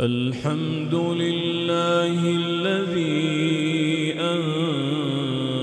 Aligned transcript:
الحمد 0.00 0.94
لله 0.94 2.20
الذي 2.24 4.14
أنزل 4.20 5.62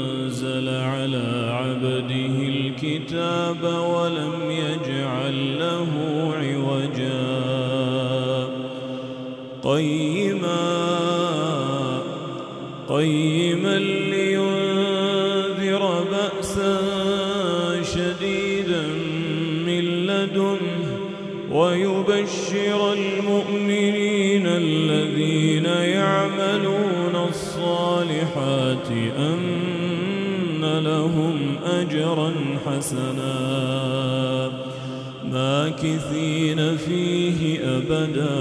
على 0.70 1.52
عبده 1.52 2.36
الكتاب 2.48 3.64
ولم 3.64 4.45
الصالحات 28.36 28.92
أن 29.18 30.80
لهم 30.84 31.58
أجرا 31.66 32.34
حسنا. 32.66 33.36
ماكثين 35.32 36.78
فيه 36.78 37.60
أبدا. 37.78 38.36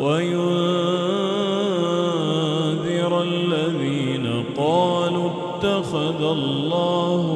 وينذر 0.00 0.42
الذين 3.22 4.44
قالوا 4.56 5.30
اتخذ 5.30 6.22
الله 6.22 7.35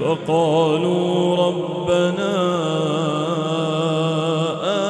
فقالوا 0.00 1.36
ربنا 1.46 2.36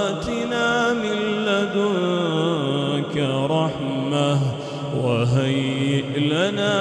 آتنا 0.09 0.93
من 0.93 1.19
لدنك 1.47 3.17
رحمة 3.51 4.39
وهيئ 5.05 6.19
لنا 6.19 6.80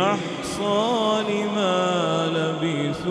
أحصى 0.00 1.22
لما 1.30 1.78
لبثوا 2.36 3.10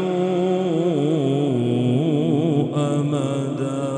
أمدا. 2.76 3.90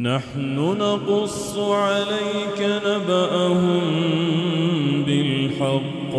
نحن 0.00 0.56
نقص 0.78 1.58
عليك 1.58 2.60
نبأهم 2.86 3.84
بالحق. 5.06 6.14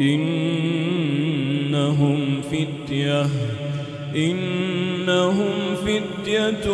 إنهم 0.00 2.18
فتية 2.40 3.26
إنهم 4.16 5.54
فتية 5.84 6.66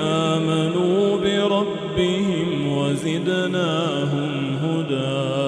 آمنوا 0.00 1.16
بربهم 1.16 2.48
وزدناهم 2.76 4.30
هدى. 4.62 5.39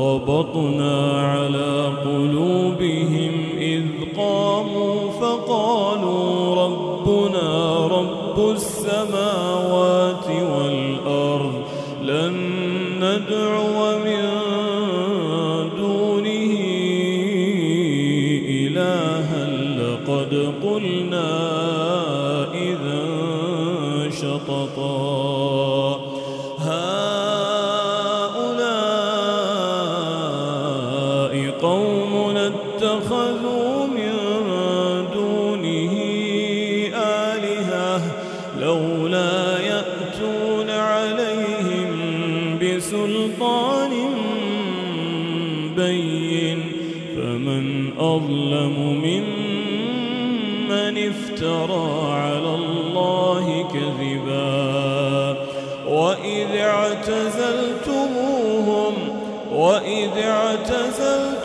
وربطنا 0.00 1.22
على 1.22 1.92
قلوبهم 2.04 3.32
إذ 3.58 3.82
قاموا 4.16 5.10
فقالوا 5.20 6.54
ربنا 6.64 7.76
رب 7.86 8.50
السماوات 8.50 10.26
والأرض 10.28 11.52
لن 12.02 12.34
ندعو 13.00 13.67
وإذ 59.58 60.18
اعتزلتموهم 60.18 61.37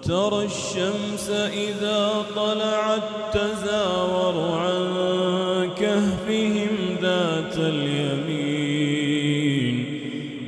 وترى 0.00 0.44
الشمس 0.44 1.30
إذا 1.52 2.24
طلعت 2.36 3.02
تزاور 3.32 4.58
عن 4.58 5.70
كهفهم 5.76 6.96
ذات 7.02 7.56
اليمين. 7.56 9.20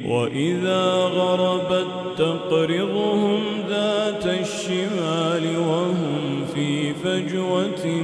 وإذا 0.06 0.84
غربت 0.92 1.86
تقرضهم 2.18 3.40
ذات 3.68 4.26
الشمال 4.26 5.58
وهم 5.58 6.46
في 6.54 6.94
فجوة 6.94 8.02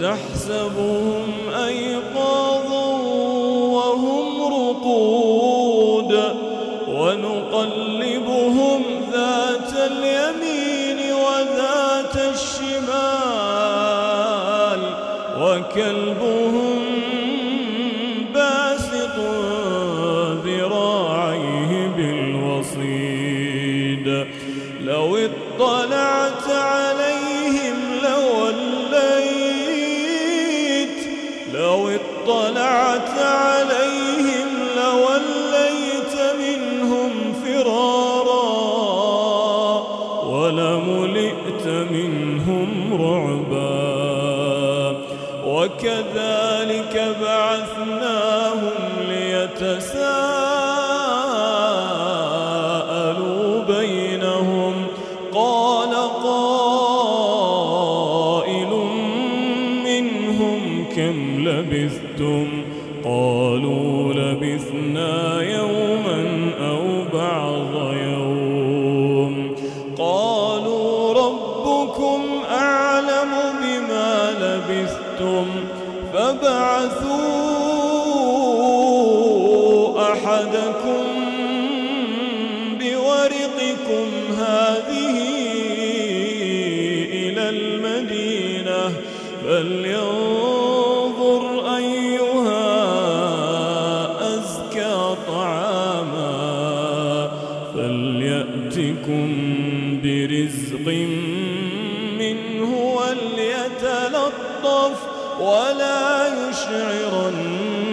تحسبهم 0.00 1.24
أيقاظا 1.66 2.86
وهم 3.76 4.42
رقود 4.42 6.12
ونقلبهم 6.88 8.82
ذات 9.12 9.72
اليمين 9.90 11.12
وذات 11.12 12.16
الشمال 12.34 12.96
وكلبهم 15.40 16.75
ولا 105.40 106.26
يشعرن 106.48 107.92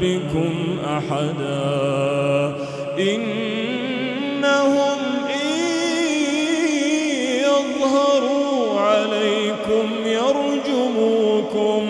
بكم 0.00 0.78
أحدا. 0.84 2.56
إنهم 2.98 4.98
إن 5.28 5.60
يظهروا 7.44 8.80
عليكم 8.80 9.86
يرجموكم 10.04 11.82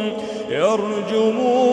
يرجموكم 0.50 1.67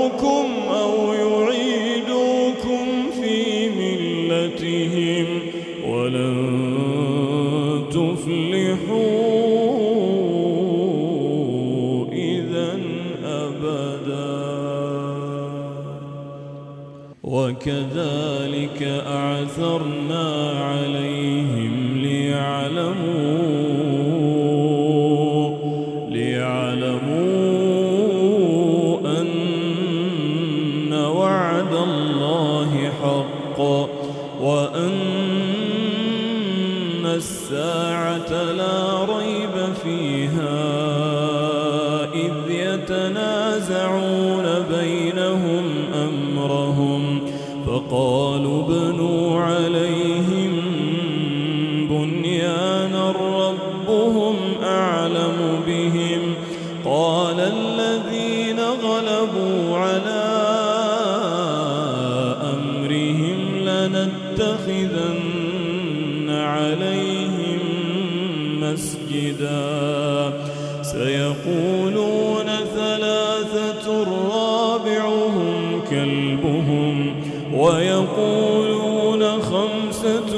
ويقولون 77.66 79.24
خمسة 79.42 80.31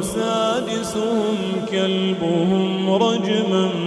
سادسهم 0.00 1.36
كلبهم 1.70 2.90
رجماً 2.90 3.81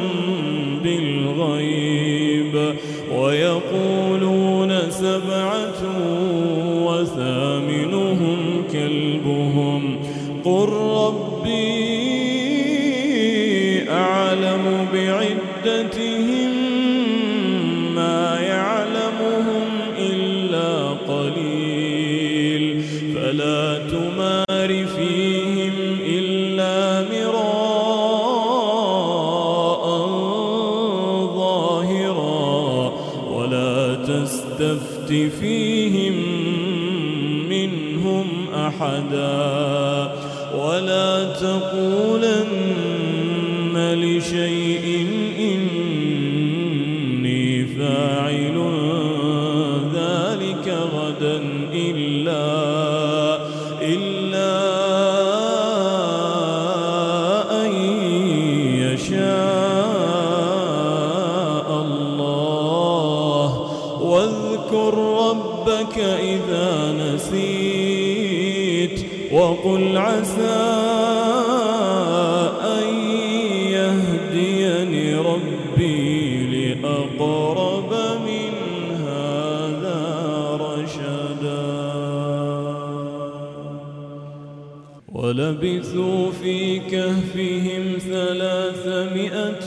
ولبثوا 85.36 86.32
في 86.32 86.80
كهفهم 86.80 87.98
ثلاثمائة 88.00 89.60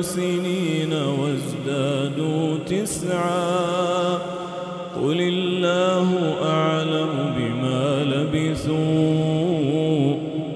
سنين 0.00 0.92
وازدادوا 0.92 2.58
تسعا. 2.66 4.18
قل 5.02 5.20
الله 5.20 6.34
أعلم 6.42 7.34
بما 7.38 8.04
لبثوا. 8.04 8.78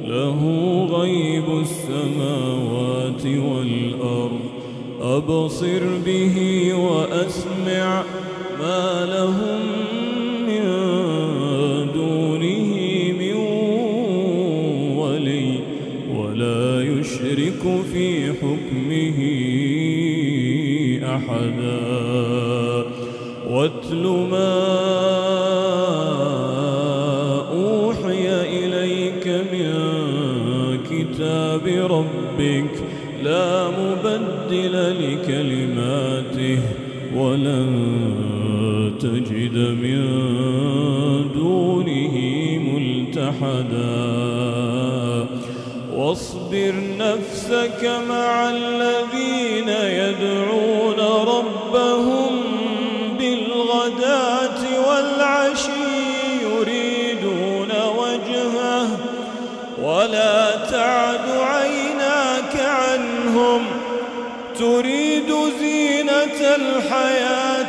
له 0.07 0.41
غيب 0.93 1.45
السماوات 1.61 3.27
والأرض. 3.27 4.41
أبصر 5.03 5.83
به 6.07 6.37
وأسمع 6.75 8.03
ما 8.61 9.07
لهم 9.07 9.42
واتل 23.93 24.07
ما 24.31 24.53
أوحي 27.53 28.25
إليك 28.43 29.27
من 29.53 29.73
كتاب 30.91 31.67
ربك 31.67 32.71
لا 33.23 33.69
مبدل 33.69 34.75
لكلماته 35.01 36.59
ولن 37.15 37.71
تجد 39.01 39.57
من 39.57 40.01
دونه 41.35 42.15
ملتحداً 42.73 44.23
واصبر 46.13 46.75
نفسك 46.99 47.91
مع 48.09 48.51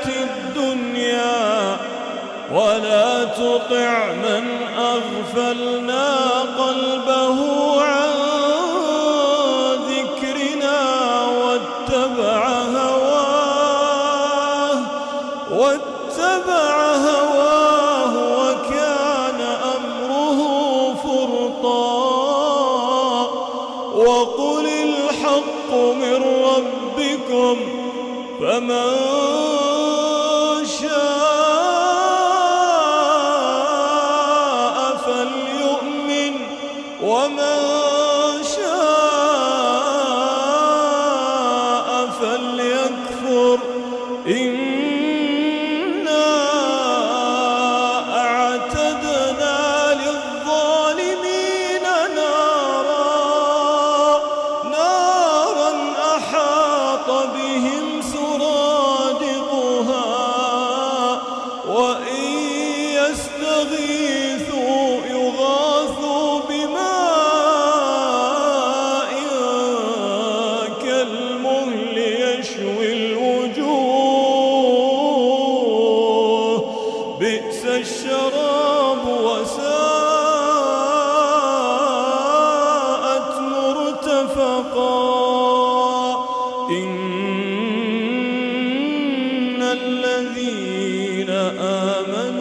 الدنيا 0.08 1.78
ولا 2.52 3.24
تطع 3.24 4.12
من 4.14 4.46
أغفلنا 4.78 6.42
قلبه 6.58 7.43
أحسن 91.60 92.33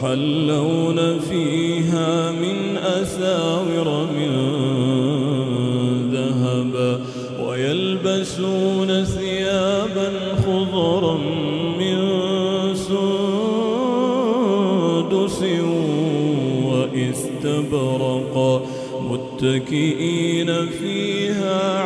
يحلون 0.00 1.20
فيها 1.20 2.32
من 2.32 2.76
أساور 2.76 4.06
من 4.16 4.32
ذهب 6.12 7.00
ويلبسون 7.46 9.04
ثيابا 9.04 10.12
خضرا 10.46 11.18
من 11.78 11.96
سندس 15.20 15.42
وإستبرق 16.64 18.62
متكئين 19.00 20.66
فيها 20.66 21.80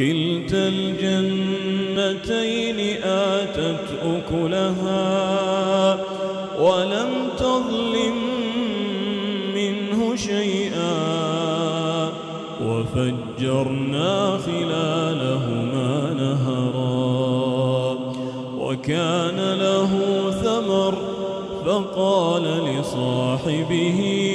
كلتا 0.00 0.68
الجنتين 0.68 2.18
آتت 3.04 3.86
أكلها 4.02 5.98
ولم 6.60 7.10
تظلم 7.38 8.14
منه 9.54 10.16
شيئا 10.16 10.92
وفجرنا 12.66 14.38
خلالهما 14.38 16.14
نهرا 16.18 17.98
وكان 18.58 19.54
له 19.54 19.90
ثمر 20.30 20.94
فقال 21.66 22.42
لصاحبه 22.42 24.29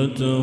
ثباتا 0.00 0.39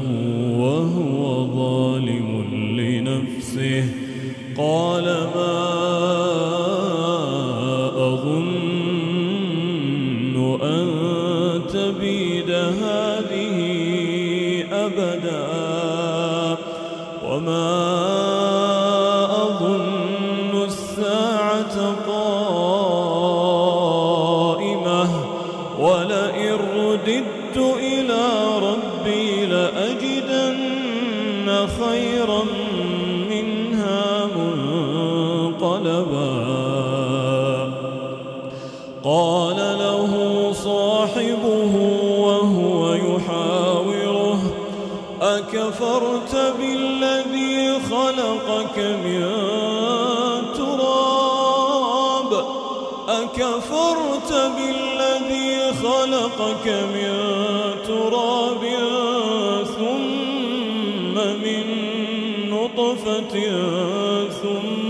خلقك 47.98 48.78
من 48.78 49.22
تراب. 50.58 52.32
أكفرت 53.10 54.32
بالذي 54.58 55.74
خلقك 55.84 56.68
من 56.68 57.14
تراب 57.88 58.64
ثم 59.78 61.16
من 61.44 61.66
نطفة 62.50 63.36
ثم 64.42 64.87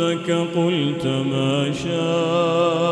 قلت 0.00 1.06
ما 1.06 1.72
شاء 1.72 2.83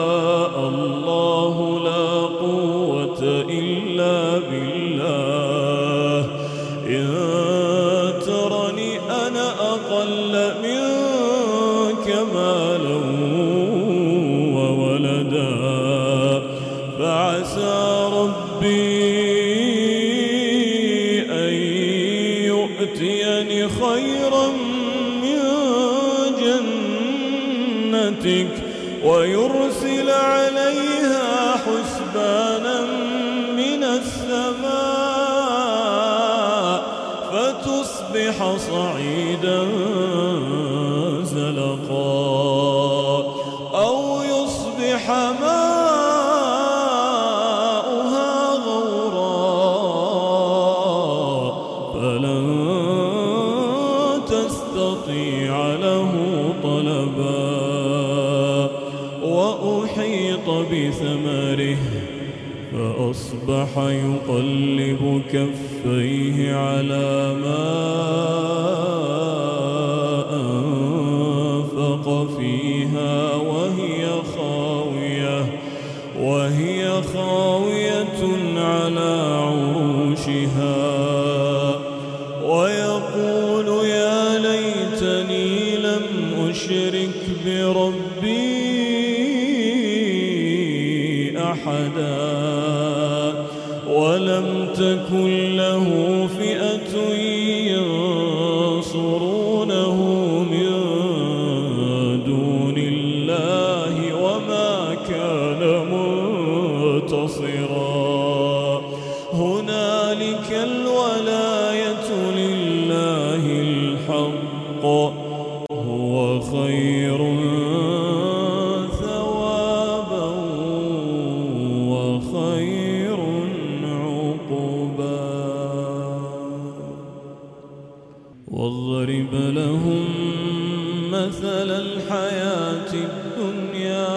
الحياة 132.12 132.92
الدنيا 132.92 134.08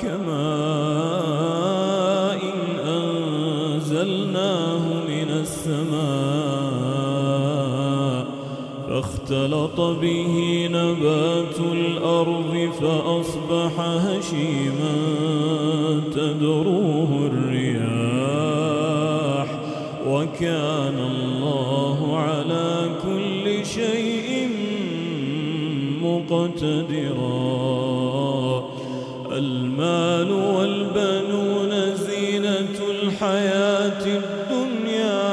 كماء 0.00 0.40
أنزلناه 2.86 4.84
من 5.08 5.30
السماء 5.30 6.00
فاختلط 8.88 9.80
به 9.80 10.68
نبات 10.72 11.60
الأرض 11.72 12.70
فأصبح 12.80 13.80
هشيما 13.80 14.94
تدروه 16.14 17.30
الرياح 17.32 18.60
وكان 20.06 20.98
الله 20.98 22.18
على 22.18 22.90
كل 23.02 23.66
شيء 23.66 23.99
مقتدرا. 26.30 27.50
المال 29.32 30.32
والبنون 30.32 31.94
زينة 31.94 32.78
الحياة 32.90 34.06
الدنيا 34.06 35.30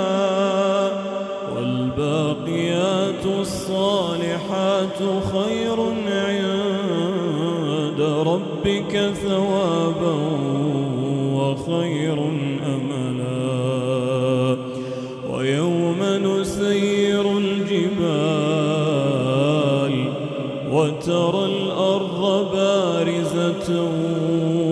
والباقيات 1.55 3.25
الصالحات 3.39 4.99
خير 5.33 5.77
عند 6.07 8.01
ربك 8.01 8.93
ثوابا. 9.23 9.86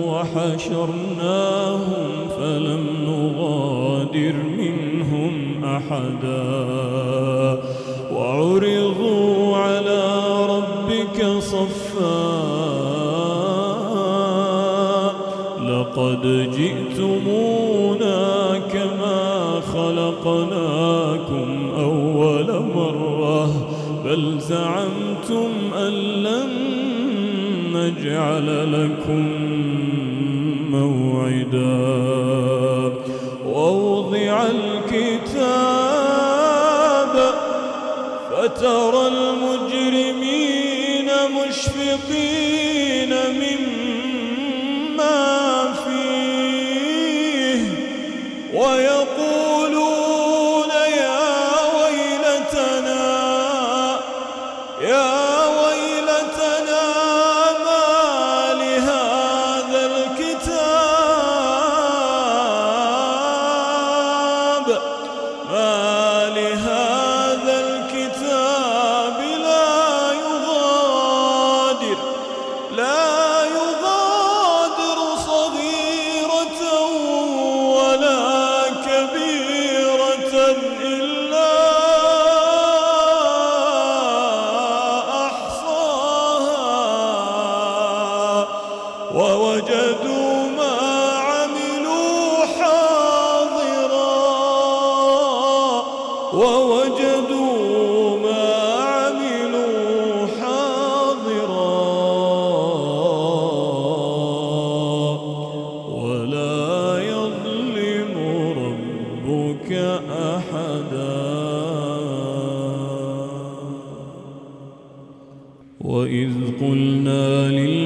وحشرناهم 0.06 2.10
فلم 2.38 2.84
نغادر 3.06 4.36
منهم 4.58 5.34
أحدا. 5.64 6.46
وعرضوا 8.12 9.56
على 9.56 10.02
ربك 10.46 11.18
صفا. 11.40 12.26
لقد 15.62 16.22
جئتمونا 16.56 18.22
كما 18.72 19.60
خلقناكم 19.60 21.48
أول 21.78 22.48
مرة. 22.74 23.50
بل 24.04 24.40
زعمتم 24.40 25.50
نجعل 27.86 28.48
لكم 28.72 29.24
موعدا. 30.70 32.06
ووضع 33.46 34.46
الكتاب 34.46 35.54
فترى 38.30 39.08
المجرمين 39.08 39.75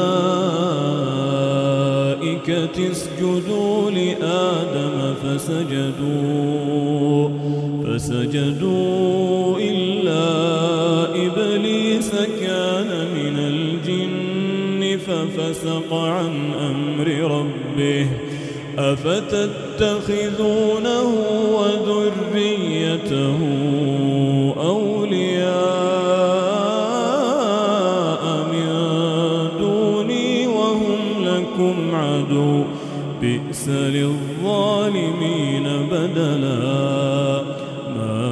للملائكة 2.23 2.91
اسجدوا 2.91 3.91
لآدم 3.91 5.13
فسجدوا 5.23 6.49
فسجدوا 7.86 9.57
إلا 9.59 10.25
إبليس 11.25 12.12
كان 12.41 12.89
من 13.15 13.36
الجن 13.39 14.97
ففسق 14.97 15.93
عن 15.93 16.53
أمر 16.59 17.07
ربه. 17.07 18.07
أفتتخذونه 18.77 20.23
وذريته 21.53 23.38
للظالمين 33.69 35.63
بدلا. 35.91 37.43
ما 37.97 38.23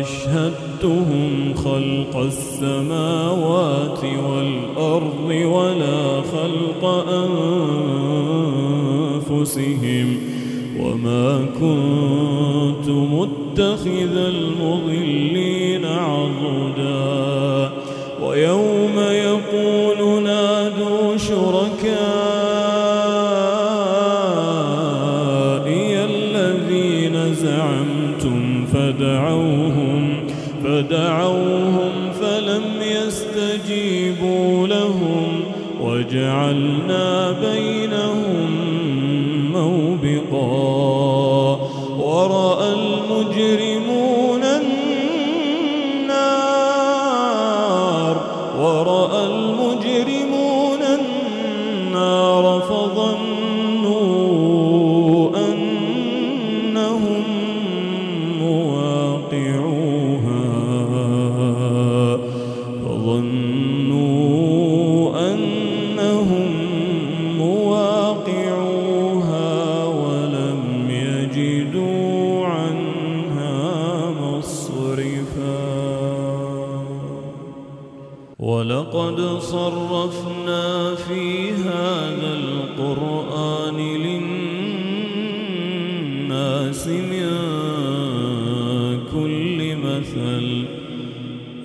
أشهدتهم 0.00 1.54
خلق 1.54 2.16
السماوات 2.16 4.00
والأرض 4.04 5.28
ولا 5.28 6.20
خلق 6.20 6.82
أنفسهم. 9.28 10.16
وما 10.80 11.46
كنت 11.60 12.88
متخذ 12.88 14.16
المضلين 14.16 15.51
وجعلنا 36.12 37.32
بينهم 37.32 38.50
موبقا. 39.52 40.42
ورأى 41.98 42.72
المجرمون 42.72 44.42
النار. 44.44 44.96
ورأى 48.58 49.26
المجرمون 49.26 50.82
النار. 50.82 52.51
ولقد 79.12 79.40
صرفنا 79.40 80.94
في 80.94 81.52
هذا 81.52 82.34
القرآن 82.34 83.76
للناس 86.16 86.86
من 86.86 87.30
كل 89.12 89.76
مثل 89.76 90.64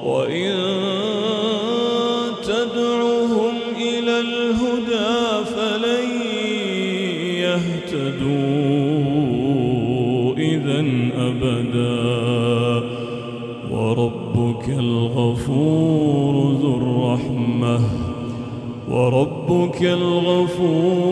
وإن 0.04 0.52
تدعوهم 2.44 3.54
إلى 3.76 4.20
الهدى 4.20 5.44
فلن 5.44 6.06
يهتدوا 7.44 8.32
إذا 10.36 10.80
أبدا. 11.16 12.88
وربك 13.70 14.68
الغفور 14.68 16.34
ذو 16.62 16.72
الرحمة. 16.76 17.80
وربك 18.90 19.82
الغفور 19.82 21.11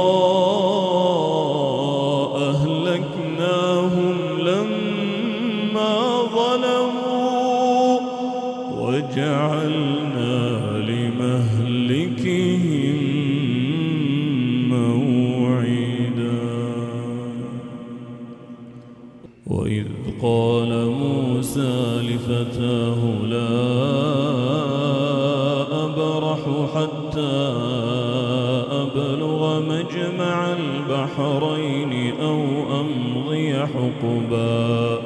البحرين 31.21 32.13
أو 32.21 32.41
أمضي 32.81 33.53
حقبا. 33.53 34.97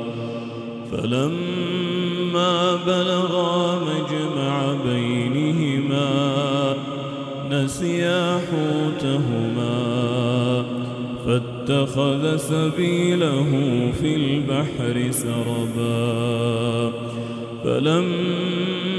فلما 0.92 2.76
بلغا 2.76 3.80
مجمع 3.80 4.74
بينهما 4.86 6.10
نسيا 7.52 8.40
حوتهما. 8.40 9.76
فاتخذ 11.26 12.38
سبيله 12.38 13.52
في 14.02 14.16
البحر 14.16 15.12
سربا. 15.12 16.92
فلما 17.64 18.94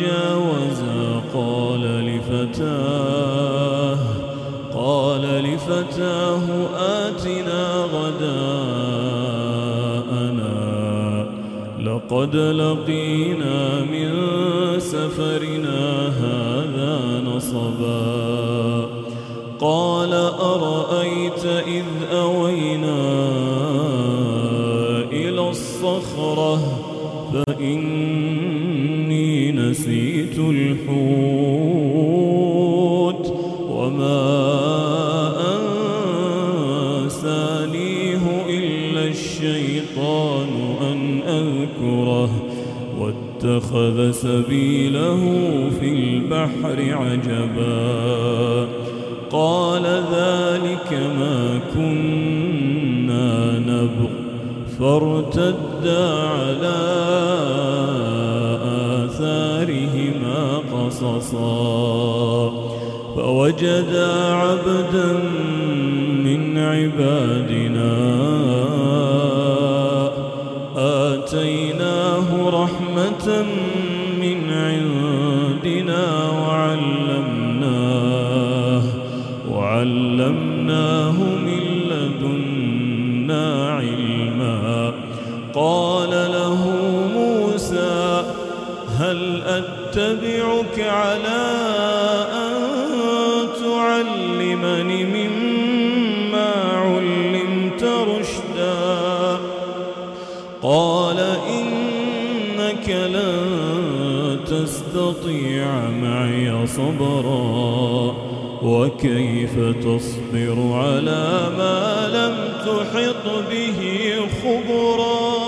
جاوزا 0.00 1.22
قال 1.34 1.80
لفتاه 1.80 3.37
لفتاه 5.40 6.42
آتنا 6.76 7.84
غداءنا. 7.94 8.78
لقد 11.84 12.36
لقينا 12.36 13.80
من 13.80 14.10
سفرنا 14.78 16.08
هذا 16.08 17.22
نصبا. 17.26 18.88
قال 19.60 20.12
أرأيت 20.40 21.44
إذ 21.46 21.84
أوينا 22.12 23.02
إلى 25.12 25.50
الصخرة؟ 25.50 26.58
فإني 27.32 28.17
واتخذ 43.42 44.10
سبيله 44.10 45.20
في 45.80 45.88
البحر 45.88 46.78
عجبا. 46.78 48.66
قال 49.32 49.82
ذلك 50.12 50.92
ما 50.92 51.60
كنا 51.74 53.58
نبغ. 53.58 54.10
فارتدا 54.78 56.14
على 56.14 56.80
آثارهما 59.04 60.58
قصصا. 60.72 62.52
فوجدا 63.16 64.32
عبدا 64.32 65.12
من 66.24 66.58
عبادنا 66.58 67.67
من 74.20 74.38
عندنا 74.52 76.04
وعلمناه 76.40 77.78
وعلمناه 79.50 81.18
من 81.46 81.62
لدنا 81.90 83.46
علما. 83.76 84.92
قال 85.54 86.10
له 86.10 86.62
موسى 87.14 87.98
أتبعك 89.46 90.76
على 90.80 91.42
أن 92.32 92.54
تعلمني 93.62 95.00
مما 95.04 96.50
علمت 96.76 97.82
رشدا؟ 97.84 99.38
قال 100.62 101.07
تستطيع 104.50 105.90
معي 105.90 106.66
صبرا؟ 106.66 108.14
وكيف 108.62 109.54
تصبر 109.58 110.72
على 110.72 111.50
ما 111.58 112.08
لم 112.12 112.36
تحط 112.66 113.50
به 113.50 113.80
خبرا؟ 114.42 115.38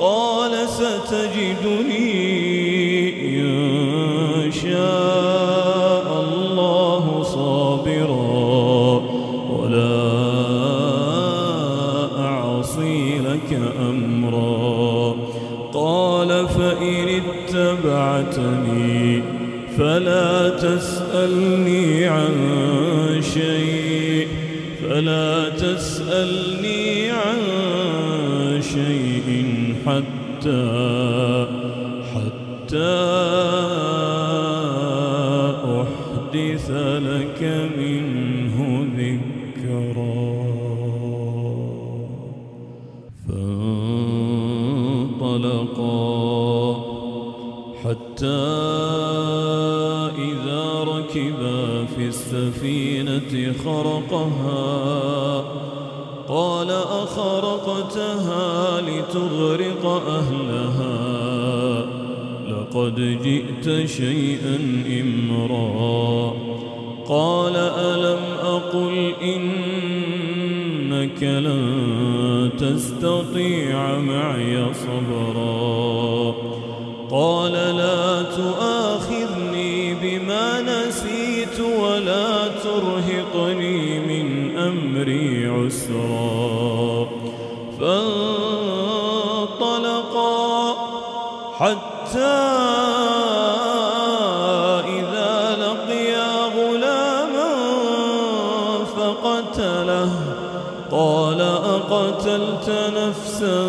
قال 0.00 0.68
ستجدني 0.68 1.97
اتبعتني 18.28 19.22
فلا 19.78 20.48
تسألني 20.48 22.06
عن 22.06 22.34
شيء 23.34 24.28
فلا 24.82 25.48
تسألني 25.48 27.10
عن 27.10 27.38
شيء 28.62 29.44
حتى 29.86 30.77
السفينة 53.18 53.54
خرقها 53.64 55.44
قال 56.28 56.70
أخرقتها 56.70 58.80
لتغرق 58.80 59.86
أهلها. 60.08 61.86
لقد 62.48 63.18
جئت 63.22 63.86
شيئا 63.86 64.58
إمرا. 65.00 66.32
قال 67.08 67.56
ألم 67.56 68.20
أقل 68.42 69.12
إنك 69.22 71.22
لن 71.22 72.50
تستطيع 72.58 73.98
معي 73.98 74.74
صبرا؟ 74.74 76.34
قال 77.10 77.52
لا 77.52 78.22
تؤاخذني 78.22 78.77
أمري 84.98 85.46
عسرا 85.46 87.08
فانطلقا 87.80 89.14
حتى 91.58 92.38
إذا 94.98 95.56
لقيا 95.60 96.30
غلاما 96.46 97.54
فقتله. 98.84 100.12
قال 100.90 101.40
أقتلت 101.40 102.68
نفسا 102.96 103.66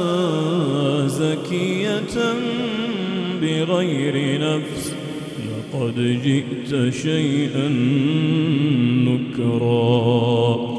زكية 1.08 2.34
بغير 3.42 4.16
نفس؟ 4.42 4.94
لقد 5.74 5.96
جئت 6.24 6.94
شيئا 6.94 7.68
نكرا. 9.08 10.79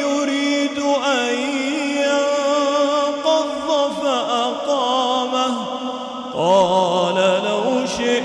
يريد 0.02 0.80
أن 1.06 1.34
ينقض 1.98 3.68
فأقامه. 4.04 5.54
قال 6.34 7.18
لو 7.44 7.86
شئت 7.98 8.24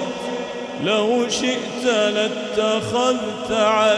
لو 0.84 1.28
شئت 1.28 1.84
لاتخذت 1.84 3.50
عليه 3.50 3.91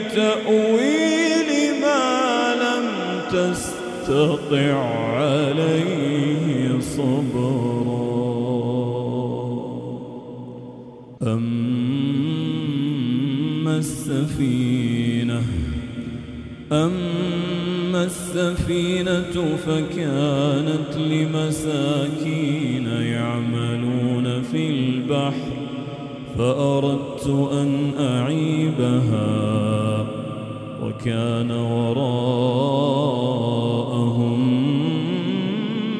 بتأويل 0.00 1.50
ما 1.80 2.54
لم 2.54 2.86
تستطع 3.32 4.74
عليه 5.16 6.80
صبرا. 6.80 8.00
أما 11.22 12.12
السفينة 13.76 15.42
أما 16.72 18.04
السفينة 18.04 19.56
فكانت 19.66 20.96
لمساكين 20.96 22.86
يعملون 22.86 24.42
في 24.42 24.70
البحر 24.70 25.50
فأردت 26.38 27.26
أن 27.52 27.70
أعيبها. 27.98 29.69
وكان 31.00 31.50
وراءهم 31.50 32.00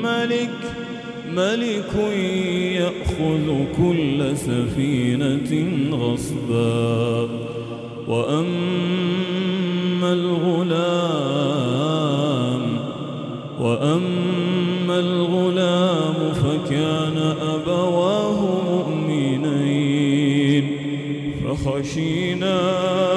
ملك 0.03 0.51
ملك 1.33 1.95
يأخذ 2.75 3.65
كل 3.77 4.37
سفينة 4.37 5.69
غصبا. 5.97 7.29
وأما 8.09 10.13
الغلام 10.13 10.71
وأما 13.61 14.99
الغلام 14.99 16.15
فكان 16.33 17.17
أبواه 17.41 18.41
مؤمنين. 18.71 20.65
فخشينا 21.45 23.10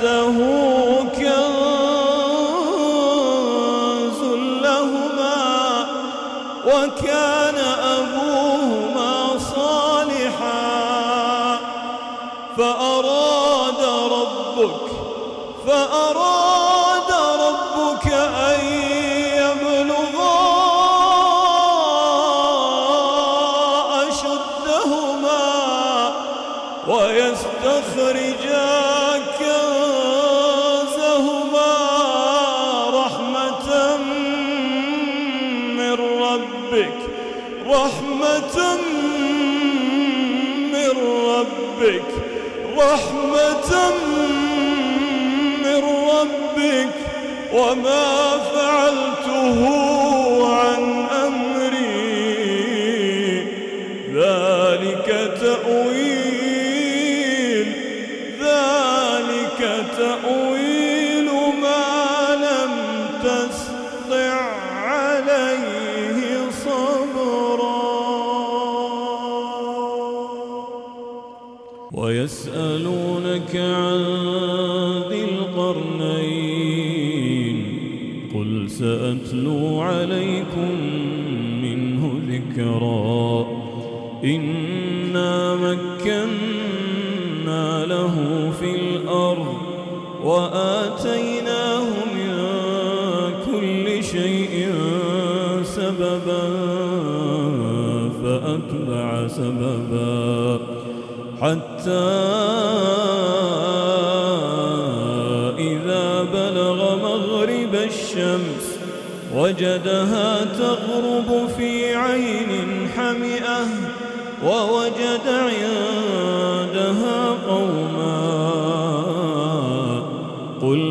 فأتته 0.00 0.47
رحمة 42.78 43.90
من 45.64 45.82
ربك 45.84 46.94
وما 47.52 48.07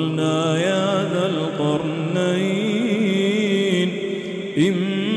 قلنا 0.07 0.59
يا 0.59 1.03
ذا 1.13 1.25
القرنين 1.25 2.37
إما 4.57 5.16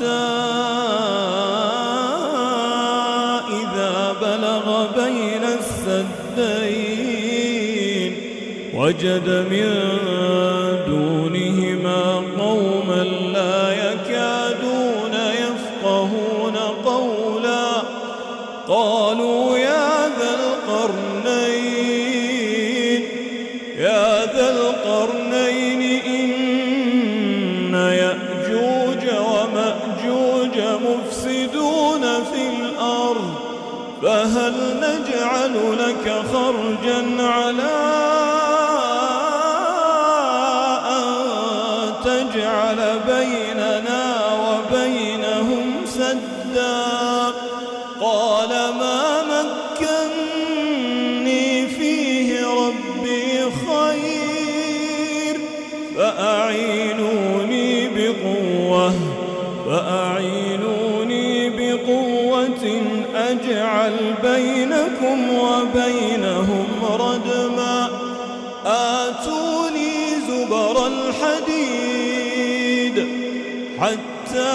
حتى 0.00 0.30
إذا 3.52 4.16
بلغ 4.20 4.66
بين 4.96 5.44
السدين 5.58 7.00
وجد 8.74 9.28
من 9.50 9.68
بينكم 65.00 65.20
وبينهم 65.34 66.68
ردما. 66.84 67.88
آتوني 68.66 70.20
زبر 70.28 70.86
الحديد 70.86 72.16
حتى 73.80 74.54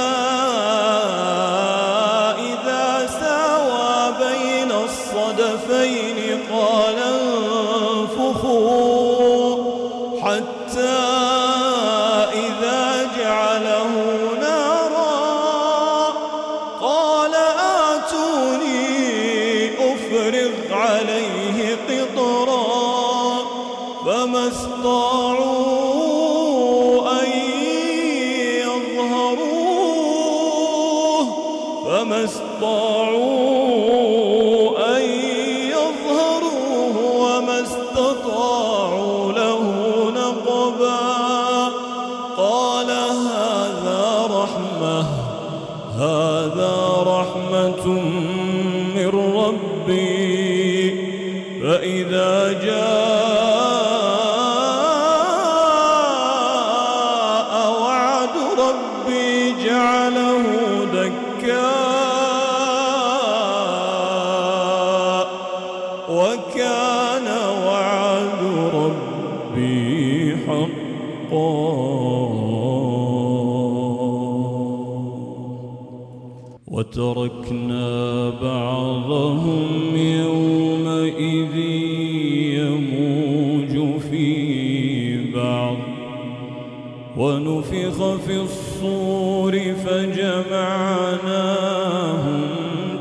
ونفخ 87.17 88.15
في 88.25 88.35
الصور 88.41 89.53
فجمعناهم 89.85 91.21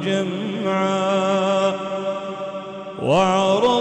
جمعا 0.04 1.74
وعرضنا 3.02 3.73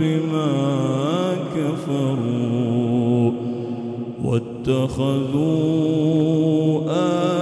بما 0.00 0.52
كفروا 1.56 3.32
واتخذوا 4.24 5.50
آياتي 6.90 7.39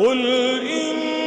قل 0.00 0.26
إنما 0.26 1.19